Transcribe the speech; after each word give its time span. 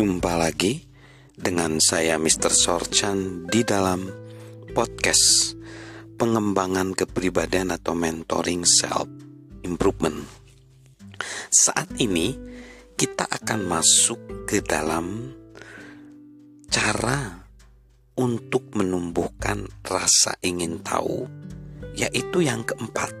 Jumpa 0.00 0.32
lagi 0.32 0.80
dengan 1.36 1.76
saya 1.76 2.16
Mr. 2.16 2.48
Sorchan 2.48 3.44
di 3.52 3.60
dalam 3.60 4.08
podcast 4.72 5.52
pengembangan 6.16 6.96
kepribadian 6.96 7.68
atau 7.68 7.92
mentoring 7.92 8.64
self 8.64 9.04
improvement. 9.60 10.24
Saat 11.52 12.00
ini 12.00 12.32
kita 12.96 13.28
akan 13.28 13.60
masuk 13.68 14.48
ke 14.48 14.64
dalam 14.64 15.36
cara 16.72 17.44
untuk 18.16 18.72
menumbuhkan 18.72 19.68
rasa 19.84 20.32
ingin 20.40 20.80
tahu, 20.80 21.28
yaitu 21.92 22.40
yang 22.40 22.64
keempat. 22.64 23.12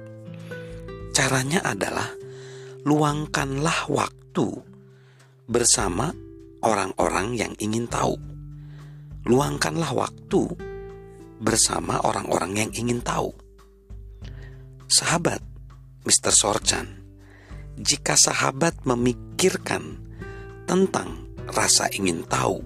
Caranya 1.12 1.60
adalah 1.60 2.08
luangkanlah 2.88 3.84
waktu 3.92 4.64
bersama 5.44 6.29
orang-orang 6.60 7.36
yang 7.36 7.52
ingin 7.60 7.88
tahu. 7.88 8.16
Luangkanlah 9.28 9.92
waktu 9.92 10.42
bersama 11.40 12.00
orang-orang 12.04 12.52
yang 12.66 12.70
ingin 12.76 13.00
tahu. 13.00 13.32
Sahabat, 14.88 15.40
Mr. 16.04 16.32
Sorchan, 16.32 17.00
jika 17.80 18.16
sahabat 18.16 18.84
memikirkan 18.84 20.00
tentang 20.68 21.28
rasa 21.48 21.88
ingin 21.92 22.24
tahu, 22.28 22.60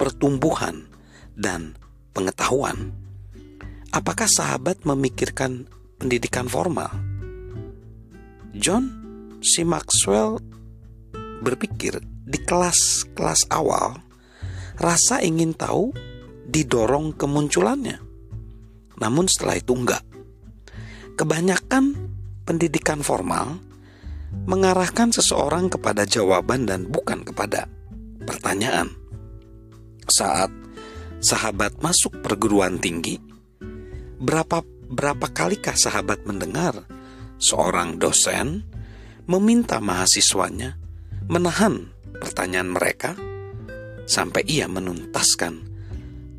pertumbuhan, 0.00 0.88
dan 1.36 1.76
pengetahuan, 2.12 2.92
apakah 3.92 4.28
sahabat 4.28 4.84
memikirkan 4.84 5.68
pendidikan 5.96 6.48
formal? 6.48 6.92
John 8.52 8.84
C. 9.40 9.64
Maxwell 9.64 10.38
berpikir 11.40 11.98
di 12.22 12.38
kelas-kelas 12.42 13.50
awal, 13.50 13.98
rasa 14.78 15.22
ingin 15.22 15.54
tahu 15.54 15.90
didorong 16.46 17.14
kemunculannya. 17.14 17.98
Namun 18.98 19.26
setelah 19.26 19.58
itu 19.58 19.72
enggak. 19.74 20.04
Kebanyakan 21.18 21.98
pendidikan 22.46 23.02
formal 23.04 23.58
mengarahkan 24.48 25.12
seseorang 25.12 25.68
kepada 25.68 26.08
jawaban 26.08 26.64
dan 26.64 26.88
bukan 26.88 27.22
kepada 27.22 27.68
pertanyaan. 28.24 28.90
Saat 30.08 30.50
sahabat 31.22 31.78
masuk 31.78 32.22
perguruan 32.24 32.80
tinggi, 32.80 33.20
berapa 34.18 34.64
berapa 34.92 35.26
kalikah 35.30 35.78
sahabat 35.78 36.26
mendengar 36.28 36.84
seorang 37.40 37.96
dosen 37.96 38.66
meminta 39.24 39.78
mahasiswanya 39.78 40.76
menahan 41.30 41.91
pertanyaan 42.16 42.70
mereka 42.72 43.16
sampai 44.04 44.44
ia 44.44 44.66
menuntaskan 44.66 45.54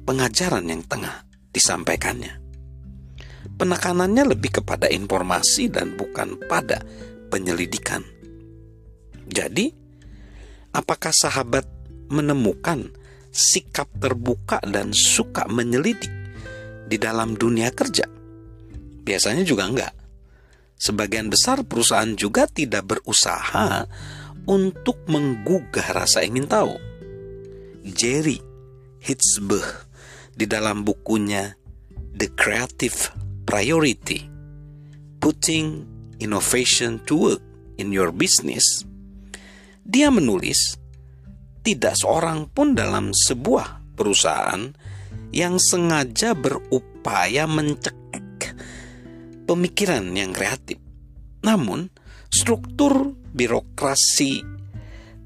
pengajaran 0.04 0.68
yang 0.68 0.84
tengah 0.84 1.26
disampaikannya. 1.54 2.44
Penekanannya 3.54 4.34
lebih 4.36 4.64
kepada 4.64 4.90
informasi 4.90 5.70
dan 5.70 5.96
bukan 5.96 6.42
pada 6.50 6.82
penyelidikan. 7.30 8.02
Jadi, 9.24 9.72
apakah 10.76 11.14
sahabat 11.14 11.64
menemukan 12.12 12.92
sikap 13.32 13.88
terbuka 13.98 14.60
dan 14.68 14.92
suka 14.92 15.48
menyelidik 15.48 16.12
di 16.90 16.98
dalam 17.00 17.38
dunia 17.38 17.72
kerja? 17.72 18.06
Biasanya 19.04 19.44
juga 19.48 19.68
enggak. 19.70 19.94
Sebagian 20.80 21.32
besar 21.32 21.64
perusahaan 21.64 22.12
juga 22.18 22.44
tidak 22.44 22.84
berusaha 22.84 23.88
untuk 24.50 25.04
menggugah 25.08 25.94
rasa 25.96 26.24
ingin 26.24 26.48
tahu. 26.48 26.76
Jerry 27.84 28.40
Hitzberg 29.04 29.88
di 30.34 30.48
dalam 30.48 30.88
bukunya 30.88 31.52
The 32.16 32.32
Creative 32.32 32.96
Priority 33.44 34.20
Putting 35.20 35.68
Innovation 36.24 37.04
to 37.04 37.14
Work 37.20 37.44
in 37.80 37.92
Your 37.92 38.16
Business 38.16 38.88
dia 39.84 40.08
menulis 40.08 40.80
tidak 41.64 42.00
seorang 42.00 42.48
pun 42.52 42.72
dalam 42.76 43.12
sebuah 43.12 43.96
perusahaan 44.00 44.72
yang 45.36 45.60
sengaja 45.60 46.36
berupaya 46.36 47.44
mencekik 47.48 48.56
pemikiran 49.44 50.08
yang 50.16 50.32
kreatif. 50.32 50.80
Namun, 51.44 51.92
struktur 52.32 53.16
birokrasi 53.34 54.46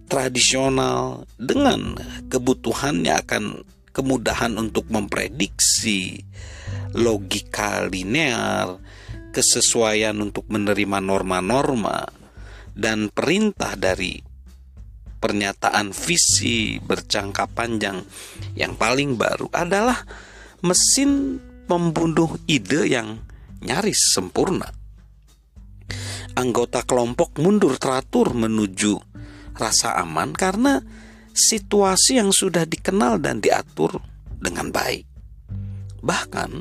tradisional 0.07 1.28
dengan 1.35 2.00
kebutuhannya 2.31 3.13
akan 3.28 3.44
kemudahan 3.91 4.56
untuk 4.56 4.88
memprediksi 4.88 6.23
logika 6.96 7.84
linear, 7.91 8.79
kesesuaian 9.35 10.16
untuk 10.23 10.47
menerima 10.47 11.03
norma-norma 11.03 12.07
dan 12.72 13.12
perintah 13.12 13.75
dari 13.75 14.23
pernyataan 15.17 15.91
visi 15.91 16.79
berjangka 16.79 17.50
panjang. 17.51 18.00
Yang 18.56 18.73
paling 18.79 19.19
baru 19.19 19.51
adalah 19.51 19.97
mesin 20.63 21.41
pembunuh 21.67 22.40
ide 22.47 22.88
yang 22.88 23.19
nyaris 23.59 24.16
sempurna 24.16 24.77
anggota 26.38 26.86
kelompok 26.86 27.42
mundur 27.42 27.81
teratur 27.81 28.38
menuju 28.38 29.02
rasa 29.58 29.98
aman 29.98 30.38
karena 30.38 30.78
situasi 31.34 32.22
yang 32.22 32.30
sudah 32.30 32.70
dikenal 32.70 33.18
dan 33.18 33.42
diatur 33.42 33.98
dengan 34.38 34.70
baik. 34.70 35.09
Bahkan, 36.06 36.52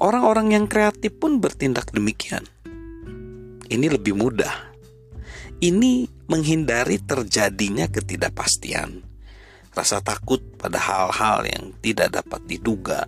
orang-orang 0.00 0.56
yang 0.56 0.64
kreatif 0.64 1.12
pun 1.20 1.44
bertindak 1.44 1.92
demikian. 1.92 2.48
Ini 3.68 3.86
lebih 3.92 4.16
mudah. 4.16 4.72
Ini 5.60 6.08
menghindari 6.26 6.98
terjadinya 7.04 7.86
ketidakpastian, 7.92 9.04
rasa 9.76 10.00
takut 10.00 10.40
pada 10.56 10.80
hal-hal 10.80 11.46
yang 11.46 11.64
tidak 11.84 12.16
dapat 12.16 12.42
diduga, 12.48 13.06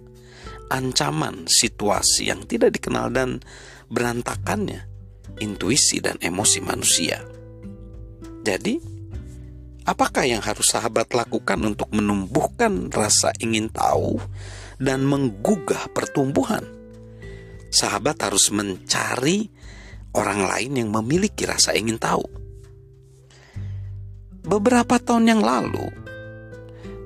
ancaman 0.68 1.48
situasi 1.48 2.30
yang 2.30 2.44
tidak 2.44 2.76
dikenal 2.76 3.10
dan 3.10 3.42
berantakannya 3.90 4.93
intuisi 5.38 5.98
dan 5.98 6.18
emosi 6.20 6.58
manusia. 6.62 7.22
Jadi, 8.44 8.76
apakah 9.88 10.28
yang 10.28 10.44
harus 10.44 10.72
sahabat 10.72 11.12
lakukan 11.16 11.60
untuk 11.64 11.88
menumbuhkan 11.96 12.92
rasa 12.92 13.32
ingin 13.40 13.72
tahu 13.72 14.20
dan 14.78 15.04
menggugah 15.08 15.88
pertumbuhan? 15.90 16.64
Sahabat 17.72 18.22
harus 18.22 18.54
mencari 18.54 19.50
orang 20.14 20.46
lain 20.46 20.72
yang 20.78 20.90
memiliki 20.94 21.42
rasa 21.48 21.74
ingin 21.74 21.98
tahu. 21.98 22.22
Beberapa 24.44 25.00
tahun 25.00 25.34
yang 25.34 25.42
lalu, 25.42 25.88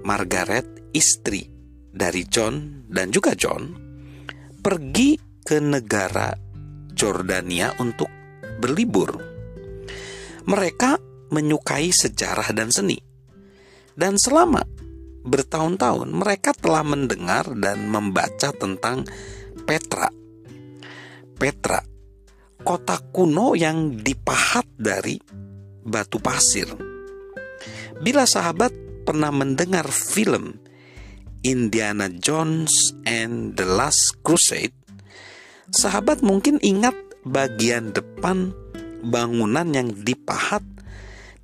Margaret, 0.03 0.91
istri 0.91 1.47
dari 1.95 2.27
John 2.27 2.85
dan 2.91 3.15
juga 3.15 3.33
John, 3.39 3.73
pergi 4.59 5.17
ke 5.47 5.63
negara 5.63 6.35
Jordania 6.99 7.79
untuk 7.79 8.11
berlibur. 8.59 9.15
Mereka 10.51 10.99
menyukai 11.31 11.95
sejarah 11.95 12.51
dan 12.51 12.75
seni. 12.75 12.99
Dan 13.95 14.19
selama 14.19 14.67
bertahun-tahun 15.23 16.11
mereka 16.11 16.51
telah 16.59 16.83
mendengar 16.83 17.47
dan 17.55 17.87
membaca 17.87 18.51
tentang 18.51 19.07
Petra. 19.63 20.09
Petra, 21.39 21.79
kota 22.65 22.99
kuno 23.15 23.55
yang 23.55 23.95
dipahat 24.01 24.67
dari 24.75 25.21
batu 25.85 26.19
pasir. 26.19 26.67
Bila 27.99 28.25
sahabat 28.25 28.73
pernah 29.05 29.29
mendengar 29.35 29.87
film 29.91 30.57
Indiana 31.43 32.09
Jones 32.09 32.95
and 33.07 33.55
the 33.59 33.67
Last 33.67 34.23
Crusade, 34.23 34.78
sahabat 35.73 36.25
mungkin 36.25 36.57
ingat 36.65 36.95
bagian 37.25 37.93
depan 37.93 38.53
bangunan 39.05 39.69
yang 39.73 39.93
dipahat 39.93 40.65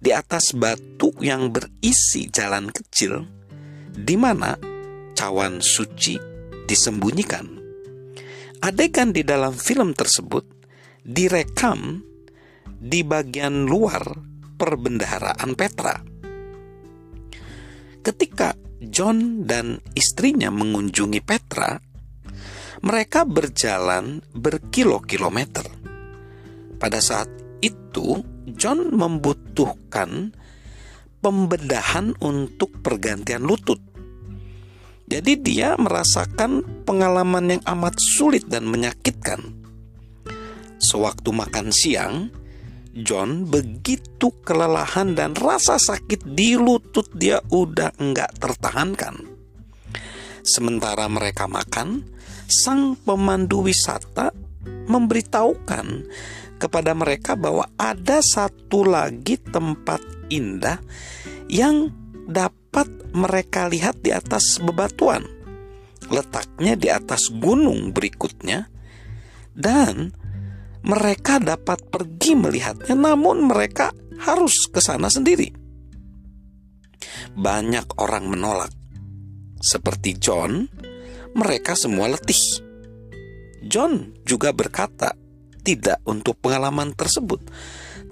di 0.00 0.12
atas 0.12 0.53
batu 0.53 1.12
yang 1.21 1.49
berisi 1.49 2.29
jalan 2.29 2.69
kecil 2.69 3.25
di 3.94 4.17
mana 4.19 4.59
cawan 5.17 5.62
suci 5.62 6.19
disembunyikan. 6.67 7.62
Adegan 8.65 9.12
di 9.12 9.21
dalam 9.23 9.53
film 9.53 9.93
tersebut 9.93 10.44
direkam 11.05 12.00
di 12.65 13.05
bagian 13.05 13.69
luar 13.69 14.03
perbendaharaan 14.56 15.53
Petra. 15.53 15.97
Ketika 18.05 18.56
John 18.85 19.49
dan 19.49 19.81
istrinya 19.97 20.53
mengunjungi 20.53 21.21
Petra, 21.25 21.81
mereka 22.82 23.23
berjalan 23.29 24.25
berkilo-kilometer. 24.35 25.67
Pada 26.81 26.99
saat 26.99 27.31
itu, 27.62 28.25
John 28.59 28.91
membutuhkan 28.91 30.35
pembedahan 31.25 32.12
untuk 32.21 32.85
pergantian 32.85 33.47
lutut. 33.47 33.81
Jadi 35.05 35.37
dia 35.41 35.76
merasakan 35.76 36.85
pengalaman 36.88 37.56
yang 37.56 37.62
amat 37.76 38.00
sulit 38.00 38.49
dan 38.49 38.65
menyakitkan. 38.69 39.41
Sewaktu 40.81 41.29
makan 41.32 41.69
siang, 41.73 42.29
John 42.94 43.49
begitu 43.49 44.31
kelelahan 44.44 45.17
dan 45.19 45.35
rasa 45.35 45.81
sakit 45.81 46.37
di 46.37 46.55
lutut 46.55 47.11
dia 47.17 47.41
udah 47.53 47.97
enggak 48.00 48.37
tertahankan. 48.38 49.19
Sementara 50.44 51.09
mereka 51.09 51.49
makan, 51.49 52.05
sang 52.49 52.96
pemandu 52.99 53.64
wisata 53.64 54.32
memberitahukan 54.88 55.87
kepada 56.61 56.93
mereka 56.96 57.37
bahwa 57.37 57.69
ada 57.76 58.25
satu 58.25 58.87
lagi 58.87 59.37
tempat 59.37 60.00
indah 60.32 60.81
yang 61.50 61.93
dapat 62.25 62.88
mereka 63.12 63.69
lihat 63.69 64.00
di 64.00 64.11
atas 64.11 64.58
bebatuan. 64.58 65.25
Letaknya 66.08 66.76
di 66.76 66.88
atas 66.93 67.32
gunung 67.32 67.93
berikutnya, 67.93 68.69
dan 69.56 70.12
mereka 70.85 71.40
dapat 71.40 71.88
pergi 71.88 72.37
melihatnya, 72.37 72.93
namun 72.93 73.49
mereka 73.49 73.94
harus 74.20 74.69
ke 74.69 74.85
sana 74.85 75.08
sendiri. 75.08 75.49
Banyak 77.35 77.97
orang 77.97 78.29
menolak, 78.29 78.73
seperti 79.64 80.20
John. 80.20 80.69
Mereka 81.34 81.75
semua 81.75 82.10
letih. 82.10 82.62
John 83.64 84.14
juga 84.22 84.54
berkata 84.54 85.19
tidak 85.64 85.98
untuk 86.06 86.38
pengalaman 86.38 86.94
tersebut, 86.94 87.40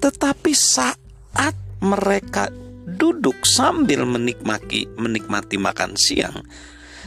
tetapi 0.01 0.53
saat 0.57 0.99
mereka 1.83 2.49
duduk 2.87 3.47
sambil 3.47 4.03
menikmati 4.07 4.91
menikmati 4.99 5.59
makan 5.59 5.95
siang 5.95 6.43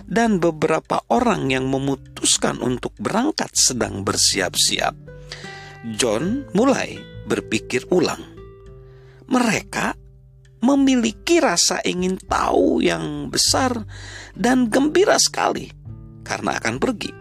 dan 0.07 0.39
beberapa 0.39 1.03
orang 1.12 1.51
yang 1.51 1.67
memutuskan 1.67 2.59
untuk 2.63 2.95
berangkat 3.00 3.51
sedang 3.56 4.03
bersiap-siap 4.03 5.06
John 5.94 6.50
mulai 6.57 6.97
berpikir 7.29 7.85
ulang. 7.94 8.25
Mereka 9.29 9.94
memiliki 10.65 11.38
rasa 11.38 11.77
ingin 11.85 12.18
tahu 12.18 12.81
yang 12.81 13.29
besar 13.29 13.85
dan 14.33 14.65
gembira 14.73 15.21
sekali 15.21 15.69
karena 16.25 16.57
akan 16.57 16.75
pergi. 16.81 17.13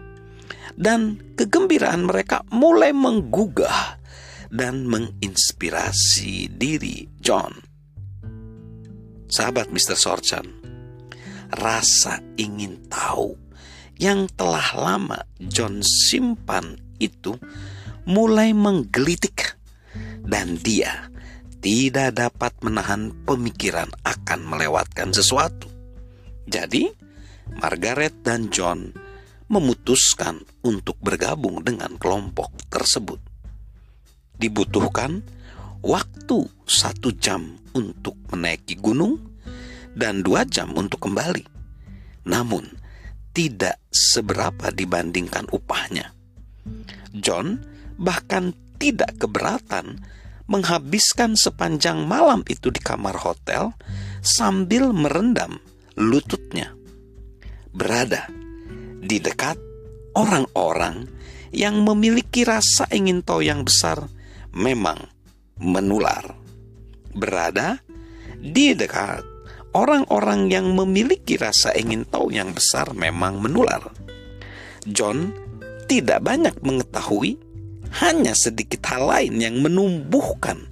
Dan 0.75 1.15
kegembiraan 1.37 2.03
mereka 2.03 2.43
mulai 2.51 2.91
menggugah 2.91 4.01
dan 4.51 4.89
menginspirasi 4.89 6.51
diri 6.51 7.07
John. 7.21 7.53
Sahabat 9.31 9.71
Mr. 9.71 9.95
Sorchan, 9.95 10.45
rasa 11.53 12.19
ingin 12.35 12.89
tahu 12.91 13.37
yang 13.95 14.27
telah 14.35 14.75
lama 14.75 15.23
John 15.39 15.79
simpan 15.79 16.75
itu 16.99 17.39
mulai 18.05 18.51
menggelitik 18.51 19.55
dan 20.25 20.59
dia 20.59 21.09
tidak 21.63 22.13
dapat 22.13 22.53
menahan 22.61 23.09
pemikiran 23.25 23.89
akan 24.05 24.39
melewatkan 24.45 25.09
sesuatu. 25.09 25.65
Jadi, 26.45 26.93
Margaret 27.53 28.25
dan 28.25 28.49
John 28.49 28.91
memutuskan 29.45 30.41
untuk 30.65 30.97
bergabung 30.99 31.61
dengan 31.61 31.95
kelompok 32.01 32.49
tersebut. 32.73 33.21
Dibutuhkan 34.35 35.21
waktu 35.85 36.49
satu 36.65 37.13
jam 37.15 37.61
untuk 37.77 38.17
menaiki 38.33 38.75
gunung 38.81 39.21
dan 39.95 40.25
dua 40.25 40.43
jam 40.43 40.73
untuk 40.75 41.07
kembali. 41.07 41.45
Namun, 42.25 42.65
tidak 43.31 43.79
seberapa 43.93 44.73
dibandingkan 44.73 45.47
upahnya. 45.53 46.11
John 47.15 47.63
bahkan 47.95 48.51
tidak 48.75 49.15
keberatan 49.21 50.03
menghabiskan 50.45 51.33
sepanjang 51.39 52.05
malam 52.05 52.45
itu 52.45 52.69
di 52.69 52.81
kamar 52.83 53.17
hotel 53.17 53.73
sambil 54.21 54.91
merendam 54.91 55.57
lututnya. 55.97 56.74
Berada 57.75 58.31
di 59.03 59.19
dekat 59.19 59.59
orang-orang 60.15 61.11
yang 61.51 61.83
memiliki 61.83 62.47
rasa 62.47 62.87
ingin 62.87 63.19
tahu 63.19 63.43
yang 63.43 63.67
besar 63.67 64.07
memang 64.55 65.11
menular. 65.59 66.23
Berada 67.11 67.83
di 68.39 68.71
dekat 68.71 69.23
orang-orang 69.75 70.47
yang 70.47 70.71
memiliki 70.71 71.35
rasa 71.35 71.75
ingin 71.75 72.07
tahu 72.07 72.31
yang 72.31 72.55
besar 72.55 72.95
memang 72.95 73.43
menular. 73.43 73.91
John 74.87 75.35
tidak 75.91 76.23
banyak 76.23 76.55
mengetahui 76.63 77.35
hanya 77.99 78.31
sedikit 78.35 78.87
hal 78.87 79.07
lain 79.07 79.39
yang 79.39 79.59
menumbuhkan 79.59 80.71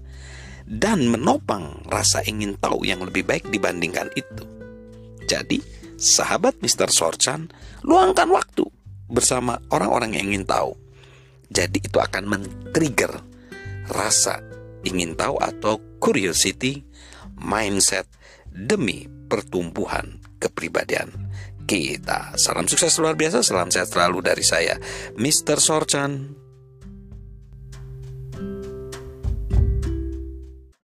dan 0.63 1.07
menopang 1.11 1.83
rasa 1.91 2.23
ingin 2.23 2.55
tahu 2.59 2.87
yang 2.87 3.03
lebih 3.03 3.27
baik 3.27 3.51
dibandingkan 3.51 4.07
itu. 4.15 4.43
Jadi, 5.27 5.72
sahabat 6.03 6.59
Mr. 6.59 6.91
Sorchan, 6.91 7.47
luangkan 7.87 8.27
waktu 8.27 8.67
bersama 9.07 9.63
orang-orang 9.71 10.19
yang 10.19 10.35
ingin 10.35 10.43
tahu. 10.43 10.75
Jadi 11.47 11.79
itu 11.79 11.97
akan 12.03 12.23
men-trigger 12.27 13.13
rasa 13.87 14.43
ingin 14.83 15.15
tahu 15.15 15.39
atau 15.39 15.79
curiosity 16.03 16.83
mindset 17.39 18.09
demi 18.51 19.07
pertumbuhan 19.31 20.19
kepribadian 20.37 21.31
kita. 21.63 22.35
Salam 22.35 22.67
sukses 22.67 22.91
luar 22.99 23.15
biasa, 23.15 23.39
salam 23.41 23.71
sehat 23.71 23.89
selalu 23.89 24.19
dari 24.19 24.43
saya, 24.43 24.75
Mr. 25.15 25.57
Sorchan. 25.63 26.42